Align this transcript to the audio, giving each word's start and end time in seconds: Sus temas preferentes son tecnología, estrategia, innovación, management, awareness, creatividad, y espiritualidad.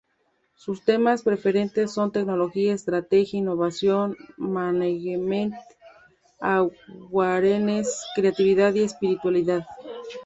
Sus 0.55 0.83
temas 0.83 1.21
preferentes 1.21 1.91
son 1.93 2.11
tecnología, 2.11 2.73
estrategia, 2.73 3.37
innovación, 3.37 4.17
management, 4.35 5.53
awareness, 6.39 8.03
creatividad, 8.15 8.73
y 8.73 8.81
espiritualidad. 8.81 9.63